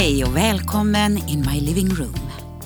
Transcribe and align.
Hej 0.00 0.24
och 0.24 0.36
välkommen 0.36 1.28
in 1.28 1.46
my 1.52 1.60
living 1.60 1.88
room. 1.88 2.14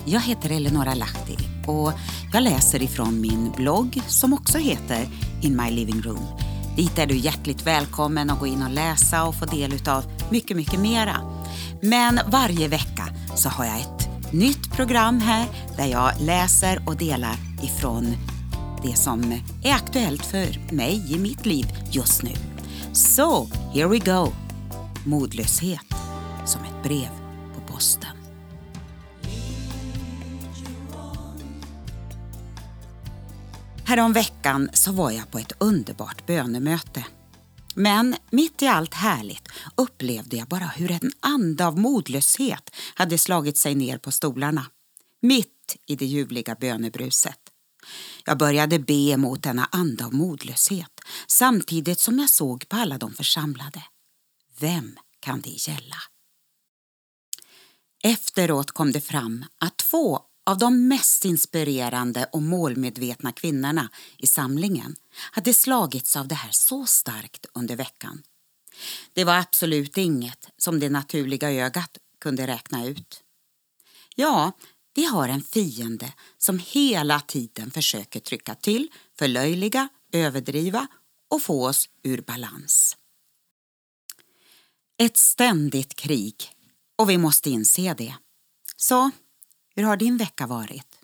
Jag 0.05 0.21
heter 0.21 0.51
Eleonora 0.51 0.95
Lahti 0.95 1.37
och 1.67 1.93
jag 2.33 2.43
läser 2.43 2.83
ifrån 2.83 3.21
min 3.21 3.53
blogg 3.57 4.03
som 4.09 4.33
också 4.33 4.59
heter 4.59 5.07
In 5.43 5.57
my 5.57 5.71
living 5.71 6.03
room. 6.03 6.27
Dit 6.77 6.99
är 6.99 7.07
du 7.07 7.17
hjärtligt 7.17 7.67
välkommen 7.67 8.31
att 8.31 8.41
gå 8.41 8.47
in 8.47 8.63
och 8.63 8.71
läsa 8.71 9.25
och 9.25 9.35
få 9.35 9.45
del 9.45 9.89
av 9.89 10.05
mycket, 10.31 10.57
mycket 10.57 10.81
mera. 10.81 11.17
Men 11.83 12.21
varje 12.27 12.69
vecka 12.69 13.09
så 13.37 13.49
har 13.49 13.65
jag 13.65 13.81
ett 13.81 14.33
nytt 14.33 14.73
program 14.73 15.21
här 15.21 15.47
där 15.77 15.87
jag 15.87 16.13
läser 16.21 16.83
och 16.87 16.97
delar 16.97 17.37
ifrån 17.63 18.17
det 18.83 18.97
som 18.97 19.41
är 19.65 19.73
aktuellt 19.73 20.27
för 20.27 20.75
mig 20.75 21.15
i 21.15 21.19
mitt 21.19 21.47
liv 21.47 21.67
just 21.91 22.23
nu. 22.23 22.33
So, 22.93 23.49
here 23.73 23.89
we 23.89 23.99
go! 23.99 24.33
Modlöshet 25.07 25.95
som 26.47 26.61
ett 26.63 26.83
brev 26.83 27.24
posten. 27.75 28.17
Häromveckan 33.87 34.71
så 34.73 34.93
var 34.93 35.11
jag 35.11 35.31
på 35.31 35.39
ett 35.39 35.53
underbart 35.59 36.27
bönemöte. 36.27 37.07
Men 37.75 38.17
mitt 38.31 38.63
i 38.63 38.67
allt 38.67 38.95
härligt 38.95 39.49
upplevde 39.77 40.37
jag 40.37 40.49
bara 40.49 40.65
hur 40.65 40.91
en 40.91 41.13
ande 41.21 41.67
av 41.67 41.79
modlöshet 41.79 42.71
hade 42.95 43.19
slagit 43.19 43.59
sig 43.59 43.75
ner 43.75 43.99
på 43.99 44.13
stolarna. 44.13 44.67
Mitt 45.23 45.77
i 45.87 45.97
det 45.97 46.07
ljuvliga 46.07 46.55
bönebruset. 46.55 47.39
Jag 48.25 48.39
började 48.39 48.79
be 48.79 49.17
mot 49.17 49.43
denna 49.43 49.69
ande 49.73 50.05
av 50.05 50.15
modlöshet 50.15 51.01
samtidigt 51.27 52.01
som 52.01 52.19
jag 52.19 52.31
såg 52.31 52.69
på 52.69 52.77
alla 52.77 52.99
de 52.99 53.13
församlade. 53.13 53.83
Vem 54.61 54.97
kan 55.21 55.41
det 55.41 55.69
gälla? 55.69 56.14
Efteråt 58.07 58.71
kom 58.71 58.93
det 58.93 59.01
fram 59.01 59.45
att 59.59 59.77
två 59.77 60.21
av 60.47 60.59
de 60.59 60.89
mest 60.89 61.25
inspirerande 61.25 62.29
och 62.33 62.43
målmedvetna 62.43 63.33
kvinnorna 63.33 63.91
i 64.19 64.27
samlingen 64.27 64.97
hade 65.33 65.55
slagits 65.55 66.17
av 66.17 66.29
det 66.29 66.35
här 66.35 66.51
så 66.53 66.87
starkt 66.87 67.47
under 67.53 67.77
veckan. 67.77 68.23
Det 69.13 69.25
var 69.25 69.39
absolut 69.39 69.99
inget 69.99 70.49
som 70.57 70.81
det 70.81 70.89
naturliga 70.89 71.53
ögat 71.53 71.99
kunde 72.21 72.47
räkna 72.47 72.87
ut. 72.87 73.23
Ja, 74.15 74.53
vi 74.95 75.05
har 75.05 75.29
en 75.29 75.43
fiende 75.43 76.13
som 76.39 76.59
hela 76.59 77.21
tiden 77.21 77.71
försöker 77.71 78.21
trycka 78.21 78.55
till, 78.55 78.89
förlöjliga, 79.19 79.89
överdriva 80.13 80.87
och 81.31 81.43
få 81.43 81.69
oss 81.69 81.89
ur 82.03 82.21
balans. 82.21 82.97
Ett 84.99 85.17
ständigt 85.17 85.95
krig 85.95 86.55
och 86.99 87.11
vi 87.11 87.19
måste 87.19 87.51
inse 87.51 87.95
det. 87.95 88.15
Så, 88.77 89.11
hur 89.77 89.83
har 89.83 89.97
din 89.97 90.17
vecka 90.17 90.47
varit? 90.47 90.99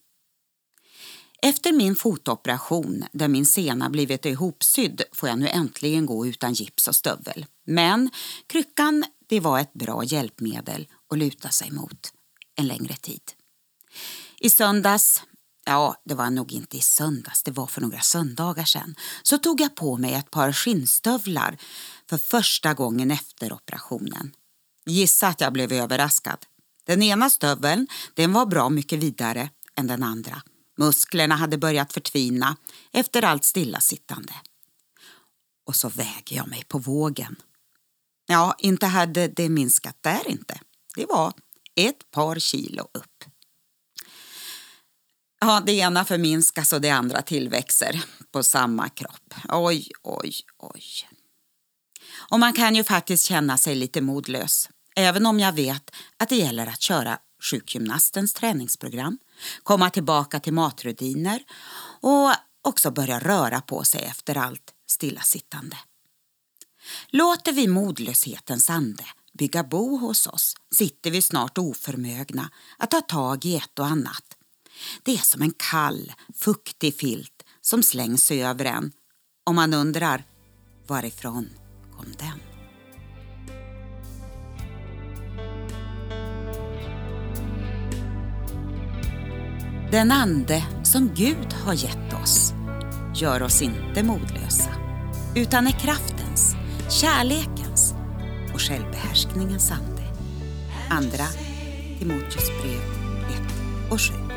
Efter 1.42 1.72
min 1.72 1.96
fotoperation 1.96 3.04
där 3.12 3.28
min 3.28 3.46
sena 3.46 3.90
blivit 3.90 4.26
ihopsydd 4.26 5.02
får 5.12 5.28
jag 5.28 5.38
nu 5.38 5.48
äntligen 5.48 6.06
gå 6.06 6.26
utan 6.26 6.52
gips 6.52 6.88
och 6.88 6.96
stövel. 6.96 7.46
Men 7.66 8.10
kryckan 8.46 9.04
det 9.28 9.40
var 9.40 9.58
ett 9.60 9.72
bra 9.72 10.04
hjälpmedel 10.04 10.88
att 11.10 11.18
luta 11.18 11.48
sig 11.48 11.70
mot 11.70 12.12
en 12.56 12.66
längre 12.66 12.96
tid. 12.96 13.22
I 14.38 14.50
söndags, 14.50 15.22
ja 15.64 15.96
det 16.04 16.14
var 16.14 16.30
nog 16.30 16.52
inte 16.52 16.76
i 16.76 16.80
söndags, 16.80 17.42
det 17.42 17.50
var 17.50 17.66
för 17.66 17.80
några 17.80 18.00
söndagar 18.00 18.64
sedan, 18.64 18.94
så 19.22 19.38
tog 19.38 19.60
jag 19.60 19.74
på 19.74 19.96
mig 19.96 20.14
ett 20.14 20.30
par 20.30 20.52
skinnstövlar 20.52 21.58
för 22.08 22.18
första 22.18 22.74
gången 22.74 23.10
efter 23.10 23.52
operationen. 23.52 24.32
Gissa 24.86 25.28
att 25.28 25.40
jag 25.40 25.52
blev 25.52 25.72
överraskad. 25.72 26.46
Den 26.84 27.02
ena 27.02 27.30
stöveln 27.30 27.86
den 28.14 28.32
var 28.32 28.46
bra 28.46 28.68
mycket 28.68 28.98
vidare 28.98 29.50
än 29.76 29.86
den 29.86 30.02
andra. 30.02 30.42
Musklerna 30.78 31.36
hade 31.36 31.58
börjat 31.58 31.92
förtvina 31.92 32.56
efter 32.92 33.24
allt 33.24 33.44
stillasittande. 33.44 34.34
Och 35.66 35.76
så 35.76 35.88
väger 35.88 36.36
jag 36.36 36.48
mig 36.48 36.64
på 36.68 36.78
vågen. 36.78 37.36
Ja, 38.26 38.54
inte 38.58 38.86
hade 38.86 39.28
det 39.28 39.48
minskat 39.48 39.96
där 40.00 40.28
inte. 40.28 40.60
Det 40.94 41.06
var 41.06 41.32
ett 41.76 42.10
par 42.10 42.38
kilo 42.38 42.82
upp. 42.82 43.24
Ja, 45.40 45.62
det 45.66 45.72
ena 45.72 46.04
förminskas 46.04 46.72
och 46.72 46.80
det 46.80 46.90
andra 46.90 47.22
tillväxer 47.22 48.04
på 48.32 48.42
samma 48.42 48.88
kropp. 48.88 49.34
Oj, 49.48 49.88
oj, 50.02 50.34
oj. 50.58 50.82
Och 52.12 52.40
man 52.40 52.52
kan 52.52 52.74
ju 52.74 52.84
faktiskt 52.84 53.24
känna 53.24 53.58
sig 53.58 53.74
lite 53.74 54.00
modlös. 54.00 54.68
Även 54.96 55.26
om 55.26 55.40
jag 55.40 55.52
vet 55.52 55.90
att 56.16 56.28
det 56.28 56.36
gäller 56.36 56.66
att 56.66 56.80
köra 56.80 57.18
sjukgymnastens 57.50 58.34
träningsprogram, 58.34 59.18
komma 59.62 59.90
tillbaka 59.90 60.40
till 60.40 60.52
matrutiner 60.52 61.42
och 62.00 62.32
också 62.62 62.90
börja 62.90 63.18
röra 63.18 63.60
på 63.60 63.84
sig 63.84 64.02
efter 64.02 64.36
allt 64.36 64.72
stillasittande. 64.90 65.76
Låter 67.08 67.52
vi 67.52 67.68
modlöshetens 67.68 68.70
ande 68.70 69.04
bygga 69.32 69.62
bo 69.62 69.96
hos 69.96 70.26
oss 70.26 70.54
sitter 70.74 71.10
vi 71.10 71.22
snart 71.22 71.58
oförmögna 71.58 72.50
att 72.78 72.90
ta 72.90 73.00
tag 73.00 73.44
i 73.44 73.56
ett 73.56 73.78
och 73.78 73.86
annat. 73.86 74.24
Det 75.02 75.12
är 75.12 75.18
som 75.18 75.42
en 75.42 75.54
kall, 75.70 76.12
fuktig 76.34 76.96
filt 76.96 77.42
som 77.60 77.82
slängs 77.82 78.30
över 78.30 78.64
en 78.64 78.92
och 79.46 79.54
man 79.54 79.74
undrar 79.74 80.24
varifrån 80.86 81.59
om 82.00 82.12
den? 82.18 82.40
Den 89.90 90.12
ande 90.12 90.64
som 90.82 91.10
Gud 91.14 91.52
har 91.64 91.74
gett 91.74 92.22
oss 92.22 92.52
gör 93.14 93.42
oss 93.42 93.62
inte 93.62 94.02
modlösa 94.02 94.70
utan 95.36 95.66
är 95.66 95.72
kraftens, 95.72 96.54
kärlekens 96.88 97.94
och 98.54 98.60
självbehärskningens 98.60 99.70
ande. 99.70 100.02
Andra 100.90 101.24
Timoteus 101.98 102.50
brev 102.62 102.80
1 103.30 103.92
och 103.92 104.00
7. 104.00 104.29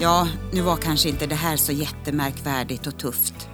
Ja, 0.00 0.28
nu 0.52 0.60
var 0.60 0.76
kanske 0.76 1.08
inte 1.08 1.26
det 1.26 1.34
här 1.34 1.56
så 1.56 1.72
jättemärkvärdigt 1.72 2.86
och 2.86 2.98
tufft. 2.98 3.48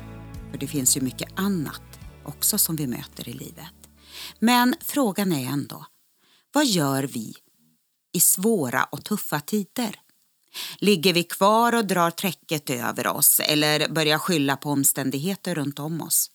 För 0.50 0.58
det 0.58 0.66
finns 0.66 0.96
ju 0.96 1.00
mycket 1.00 1.28
annat 1.34 1.82
också 2.24 2.58
som 2.58 2.76
vi 2.76 2.86
möter 2.86 3.28
i 3.28 3.32
livet. 3.32 3.74
Men 4.38 4.74
frågan 4.80 5.32
är 5.32 5.46
ändå, 5.46 5.86
vad 6.52 6.66
gör 6.66 7.02
vi 7.02 7.34
i 8.12 8.20
svåra 8.20 8.84
och 8.84 9.04
tuffa 9.04 9.40
tider? 9.40 10.00
Ligger 10.78 11.12
vi 11.12 11.24
kvar 11.24 11.74
och 11.74 11.86
drar 11.86 12.10
täcket 12.10 12.70
över 12.70 13.06
oss 13.06 13.40
eller 13.40 13.88
börjar 13.88 14.18
skylla 14.18 14.56
på 14.56 14.70
omständigheter 14.70 15.54
runt 15.54 15.78
om 15.78 16.02
oss? 16.02 16.30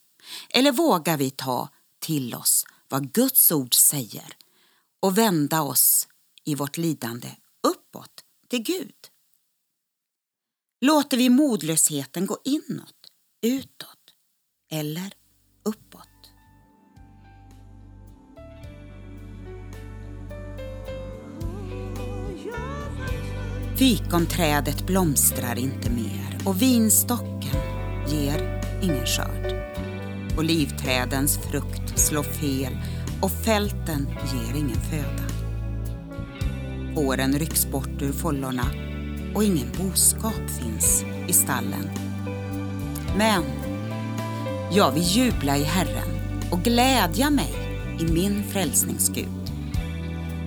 Eller 0.50 0.72
vågar 0.72 1.18
vi 1.18 1.29
ta 1.29 1.69
till 2.00 2.35
oss 2.35 2.66
vad 2.89 3.12
Guds 3.12 3.51
ord 3.51 3.75
säger 3.75 4.38
och 5.00 5.18
vända 5.18 5.62
oss 5.62 6.07
i 6.44 6.56
vårt 6.56 6.78
lidande 6.78 7.29
uppåt 7.68 8.12
till 8.50 8.63
Gud? 8.63 8.95
Låter 10.81 11.17
vi 11.17 11.29
modlösheten 11.29 12.25
gå 12.25 12.38
inåt, 12.43 12.95
utåt 13.41 14.13
eller 14.71 15.13
uppåt? 15.65 16.07
Fikonträdet 23.77 24.88
blomstrar 24.88 25.59
inte 25.59 25.89
mer 25.89 26.38
och 26.45 26.62
vinstocken 26.62 27.62
ger 28.07 28.62
ingen 28.83 29.06
skörd. 29.06 29.53
Olivträdens 30.39 31.38
frukt 31.38 32.00
slår 32.00 32.24
fel 32.24 32.77
och 33.21 33.31
fälten 33.31 34.07
ger 34.07 34.59
ingen 34.59 34.81
föda. 34.81 35.27
Fåren 36.95 37.39
rycks 37.39 37.65
bort 37.65 38.01
ur 38.01 38.13
follorna 38.13 38.87
och 39.35 39.44
ingen 39.44 39.71
boskap 39.77 40.50
finns 40.62 41.06
i 41.27 41.33
stallen. 41.33 41.89
Men 43.18 43.44
jag 44.71 44.91
vill 44.91 45.03
jubla 45.03 45.57
i 45.57 45.63
Herren 45.63 46.09
och 46.51 46.59
glädja 46.59 47.29
mig 47.29 47.53
i 48.00 48.12
min 48.12 48.44
frälsningsgud. 48.44 49.51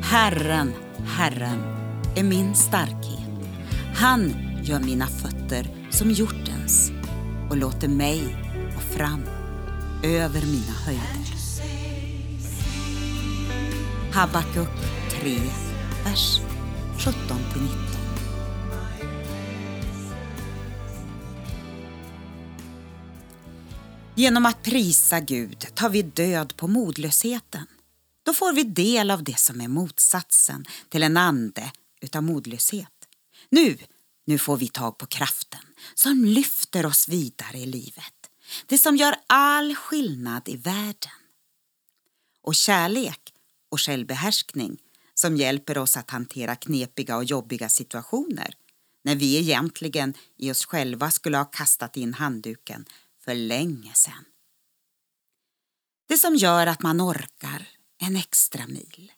Herren, 0.03 0.73
Herren 1.07 1.59
är 2.17 2.23
min 2.23 2.55
starkhet. 2.55 3.21
Han 3.95 4.35
gör 4.63 4.81
mina 4.81 5.07
fötter 5.07 5.67
som 5.91 6.11
hjortens 6.11 6.93
och 7.51 7.57
låter 7.57 7.89
mig 7.89 8.37
gå 8.75 8.81
fram 8.81 9.23
över 10.03 10.41
mina 10.41 10.73
höjder. 10.87 11.31
Habakuk 14.13 14.69
3, 15.21 15.39
vers 16.05 16.41
17-19. 16.99 17.90
Genom 24.21 24.47
att 24.47 24.63
prisa 24.63 25.21
Gud 25.21 25.67
tar 25.75 25.89
vi 25.91 26.03
död 26.03 26.57
på 26.57 26.69
modlösheten. 26.69 27.67
Då 28.23 28.33
får 28.33 28.53
vi 28.53 28.63
del 28.63 29.11
av 29.11 29.25
det 29.25 29.39
som 29.39 29.61
är 29.61 29.69
motsatsen 29.69 30.65
till 30.89 31.03
en 31.03 31.17
ande 31.17 31.73
utav 32.01 32.23
modlöshet. 32.23 33.09
Nu, 33.49 33.79
nu 34.27 34.39
får 34.39 34.57
vi 34.57 34.69
tag 34.69 34.99
på 34.99 35.07
kraften 35.07 35.61
som 35.95 36.25
lyfter 36.25 36.87
oss 36.87 37.09
vidare 37.09 37.59
i 37.59 37.67
livet. 37.67 38.15
Det 38.67 38.79
som 38.79 38.97
gör 38.97 39.15
all 39.27 39.75
skillnad 39.75 40.49
i 40.49 40.57
världen. 40.57 41.13
Och 42.43 42.55
kärlek 42.55 43.33
och 43.71 43.81
självbehärskning 43.81 44.79
som 45.15 45.37
hjälper 45.37 45.79
oss 45.79 45.97
att 45.97 46.11
hantera 46.11 46.57
knepiga 46.57 47.17
och 47.17 47.25
jobbiga 47.25 47.69
situationer 47.69 48.55
när 49.03 49.17
vi 49.17 49.39
egentligen 49.39 50.15
i 50.37 50.51
oss 50.51 50.65
själva 50.65 51.11
skulle 51.11 51.37
ha 51.37 51.45
kastat 51.45 51.97
in 51.97 52.15
handduken 52.15 52.85
för 53.31 53.35
länge 53.35 53.95
sedan. 53.95 54.25
Det 56.09 56.19
som 56.19 56.37
gör 56.37 56.67
att 56.67 56.83
man 56.83 57.01
orkar 57.01 57.69
en 57.99 58.17
extra 58.17 58.67
mil 58.67 59.13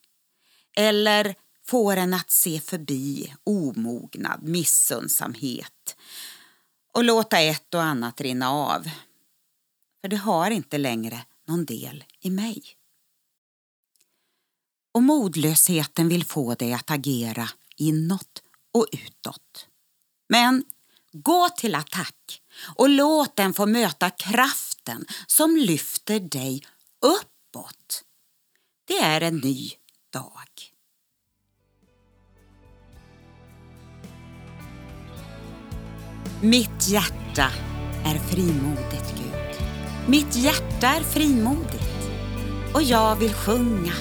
eller 0.77 1.35
får 1.67 1.97
en 1.97 2.15
att 2.15 2.31
se 2.31 2.61
förbi 2.61 3.35
omognad, 3.45 4.43
missundsamhet 4.43 5.97
och 6.93 7.05
låta 7.05 7.41
ett 7.41 7.75
och 7.75 7.83
annat 7.83 8.21
rinna 8.21 8.51
av. 8.51 8.91
För 10.01 10.09
det 10.09 10.17
har 10.17 10.51
inte 10.51 10.79
längre 10.79 11.25
någon 11.47 11.65
del 11.65 12.05
i 12.21 12.31
mig. 12.31 12.63
Och 14.95 15.03
modlösheten 15.03 16.09
vill 16.09 16.25
få 16.25 16.55
dig 16.55 16.73
att 16.73 16.91
agera 16.91 17.49
inåt 17.77 18.43
och 18.73 18.87
utåt. 18.93 19.67
Men 20.29 20.65
gå 21.13 21.49
till 21.49 21.75
attack 21.75 22.43
och 22.77 22.89
låt 22.89 23.37
den 23.37 23.55
få 23.55 23.67
möta 23.67 24.11
kraften 24.11 25.05
som 25.27 25.57
lyfter 25.57 26.21
dig 26.21 26.63
uppåt. 27.01 28.03
Det 28.87 28.99
är 28.99 29.21
en 29.21 29.37
ny 29.37 29.71
dag. 30.13 30.73
Mitt 36.41 36.89
hjärta 36.89 37.51
är 38.05 38.19
frimodigt, 38.19 39.15
Gud. 39.17 39.67
Mitt 40.09 40.37
hjärta 40.37 40.87
är 40.87 41.03
frimodigt 41.03 41.83
och 42.75 42.83
jag 42.83 43.17
vill 43.17 43.35
sjunga 43.35 43.93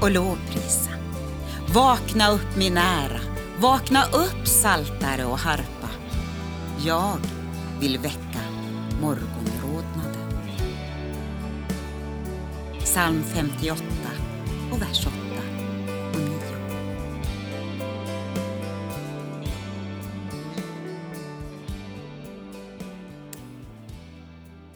och 0.00 0.10
lovprisa. 0.10 0.90
Vakna 1.74 2.30
upp 2.30 2.56
min 2.56 2.76
ära, 2.76 3.20
vakna 3.58 4.04
upp 4.04 4.46
saltare 4.46 5.24
och 5.24 5.38
harpa. 5.38 5.73
Jag 6.86 7.18
vill 7.80 7.98
väcka 7.98 8.40
morgonrodnaden. 9.00 10.38
Psalm 12.80 13.22
58 13.22 13.84
och 14.72 14.82
vers 14.82 15.06
8 15.06 15.16
och 16.14 16.20
9. 16.20 16.38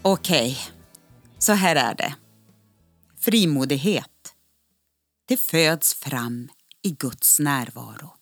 Okej, 0.02 0.58
så 1.38 1.52
här 1.52 1.76
är 1.76 1.94
det. 1.94 2.14
Frimodighet, 3.16 4.34
det 5.28 5.36
föds 5.36 5.94
fram 5.94 6.48
i 6.82 6.90
Guds 6.90 7.40
närvaro. 7.40 8.17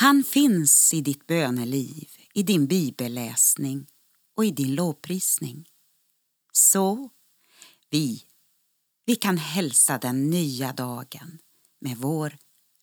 Han 0.00 0.24
finns 0.24 0.94
i 0.94 1.00
ditt 1.00 1.26
böneliv, 1.26 2.08
i 2.34 2.42
din 2.42 2.66
bibelläsning 2.66 3.86
och 4.36 4.44
i 4.44 4.50
din 4.50 4.74
lovprisning. 4.74 5.68
Så 6.52 7.10
vi, 7.90 8.24
vi 9.04 9.16
kan 9.16 9.38
hälsa 9.38 9.98
den 9.98 10.30
nya 10.30 10.72
dagen 10.72 11.38
med 11.80 11.96
vår 11.96 12.38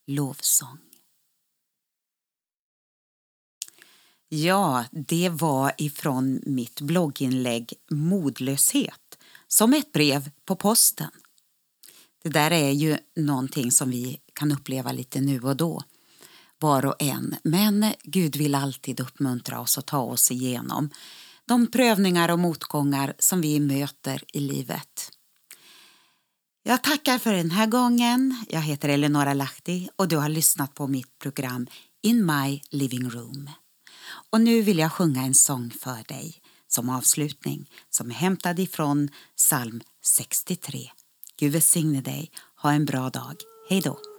lovsång. 0.08 0.80
Ja, 4.30 4.86
det 4.92 5.30
var 5.30 5.74
ifrån 5.78 6.42
mitt 6.46 6.82
blogginlägg 6.82 7.74
Modlöshet 7.92 9.18
som 9.48 9.74
ett 9.74 9.92
brev 9.92 10.32
på 10.46 10.56
posten. 10.56 11.12
Det 12.24 12.30
där 12.30 12.52
är 12.52 12.72
ju 12.72 12.98
någonting 13.16 13.72
som 13.72 13.90
vi 13.90 14.22
kan 14.34 14.52
uppleva 14.52 14.92
lite 14.92 15.22
nu 15.22 15.42
och 15.42 15.58
då, 15.58 15.84
var 16.60 16.86
och 16.86 16.96
en. 17.00 17.36
Men 17.44 17.94
Gud 18.04 18.36
vill 18.36 18.56
alltid 18.56 19.00
uppmuntra 19.00 19.60
oss 19.60 19.78
och 19.78 19.86
ta 19.86 20.00
oss 20.00 20.32
igenom 20.32 20.90
de 21.48 21.68
prövningar 21.68 22.32
och 22.32 22.40
motgångar 22.40 23.14
som 23.20 23.42
vi 23.42 23.60
möter 23.60 24.24
i 24.34 24.40
livet. 24.40 25.12
Jag 26.64 26.84
tackar 26.84 27.18
för 27.18 27.34
den 27.34 27.52
här 27.52 27.68
gången. 27.68 28.46
Jag 28.50 28.62
heter 28.62 28.90
Eleonora 28.90 29.34
Lahti 29.34 29.90
och 29.96 30.08
du 30.08 30.18
har 30.18 30.30
lyssnat 30.30 30.74
på 30.74 30.88
mitt 30.88 31.20
program 31.20 31.68
In 32.02 32.26
My 32.26 32.62
Living 32.70 33.10
Room. 33.10 33.50
Och 34.30 34.42
nu 34.42 34.62
vill 34.62 34.80
jag 34.80 34.92
sjunga 34.92 35.22
en 35.22 35.36
sång 35.36 35.72
för 35.72 36.08
dig 36.08 36.42
som 36.68 36.90
avslutning 36.90 37.70
som 37.90 38.10
är 38.10 38.16
hämtad 38.16 38.60
ifrån 38.60 39.10
psalm 39.38 39.82
63. 40.06 40.90
Gud 41.40 41.52
välsigne 41.52 42.02
dig. 42.02 42.32
Ha 42.62 42.72
en 42.72 42.86
bra 42.86 43.10
dag. 43.10 43.36
Hej 43.70 43.82
då. 43.82 44.17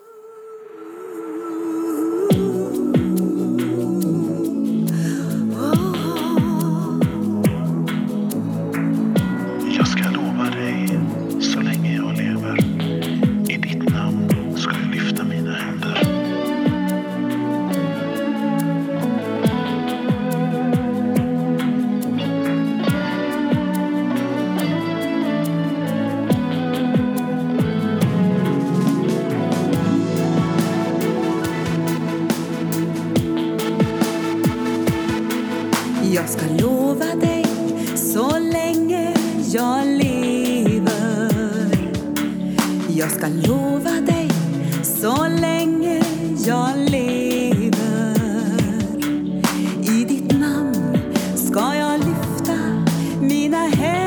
Mina 53.76 53.97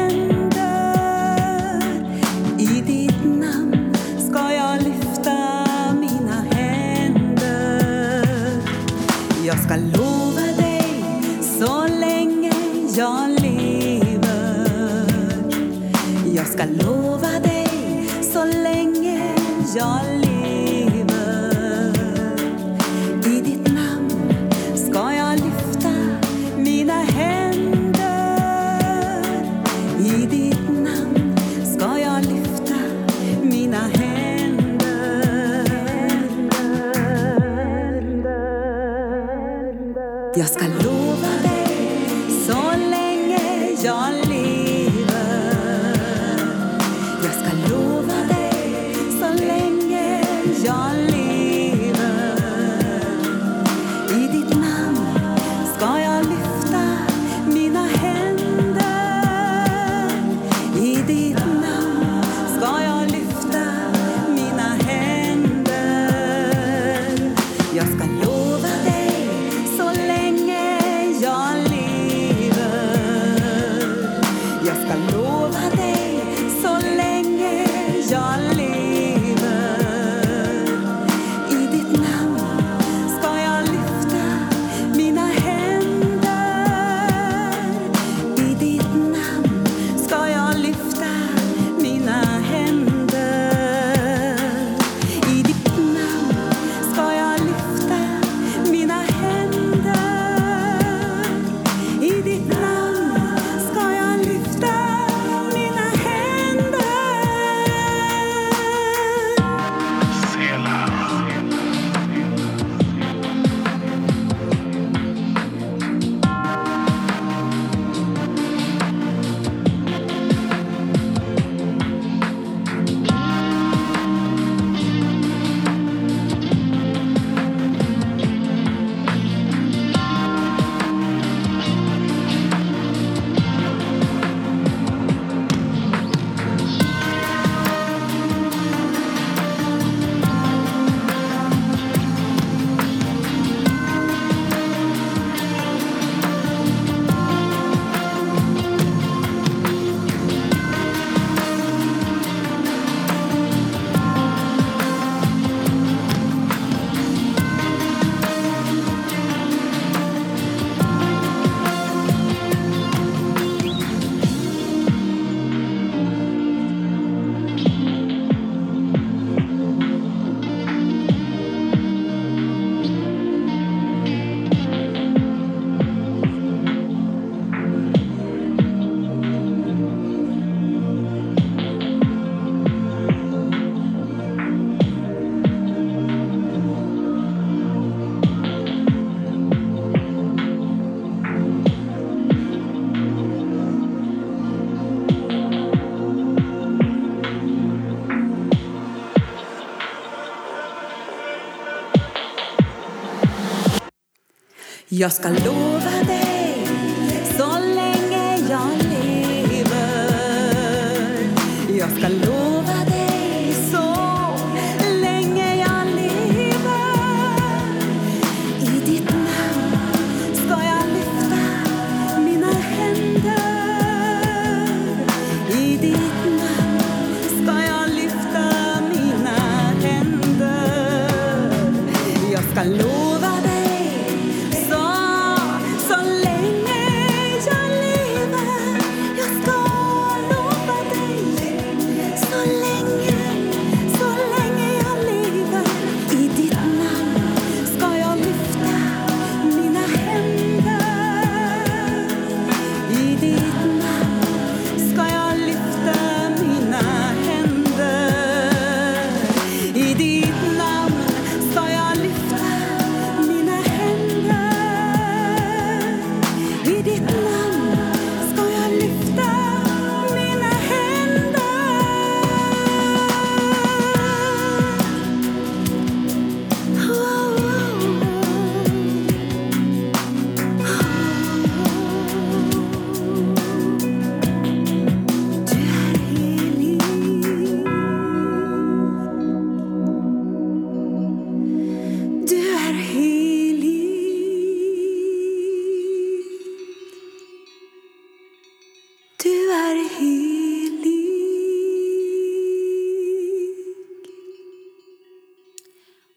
Jag 205.01 205.13
ska 205.13 205.29
lova 205.29 206.03
dig 206.07 206.30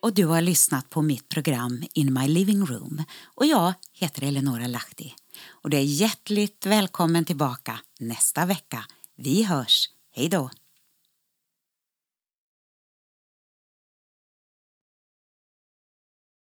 och 0.05 0.15
du 0.15 0.25
har 0.25 0.41
lyssnat 0.41 0.91
på 0.91 1.03
mitt 1.03 1.29
program 1.29 1.85
In 1.95 2.15
My 2.15 2.29
Living 2.29 2.67
Room. 2.67 3.05
Och 3.25 3.47
jag 3.47 3.75
heter 3.93 4.23
Eleonora 4.23 4.67
Lahti. 4.67 5.15
Och 5.49 5.71
du 5.71 5.77
är 5.77 5.81
hjärtligt 5.81 6.67
välkommen 6.67 7.25
tillbaka 7.25 7.81
nästa 8.01 8.47
vecka. 8.47 8.85
Vi 9.17 9.43
hörs. 9.43 9.89
Hej 10.13 10.29
då! 10.29 10.51